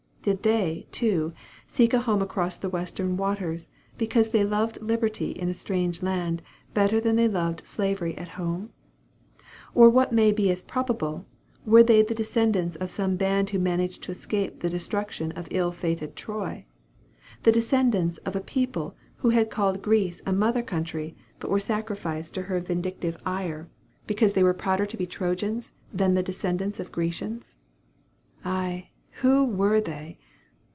[0.23, 1.33] Did they, too,
[1.65, 6.43] seek a home across the western waters, because they loved liberty in a strange land
[6.75, 8.69] better than they loved slavery at home?
[9.73, 11.25] Or what may be as probable,
[11.65, 15.71] were they the descendants of some band who managed to escape the destruction of ill
[15.71, 16.67] fated Troy?
[17.41, 18.95] the descendants of a people
[19.25, 23.71] who had called Greece a mother country, but were sacrificed to her vindictive ire,
[24.05, 27.57] because they were prouder to be Trojans than the descendants of Grecians?
[28.45, 30.17] Ay, who were they?